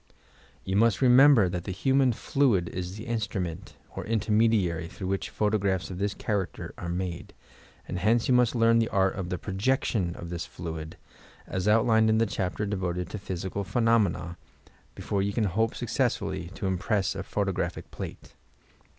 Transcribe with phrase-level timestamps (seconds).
[0.65, 5.91] Tou must remember that the human fiuid is the instrument or intermediary, through which photographs
[5.91, 7.35] of this character are made,
[7.87, 10.97] and hence you must learn the art of the projection of this fluid,
[11.45, 14.37] as outlined in the chapter devoted to "Physical Phenomena,"
[14.95, 18.33] before you can hope successfully to impress a photographic plate.